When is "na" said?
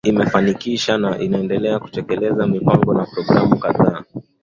0.97-1.19, 2.93-3.05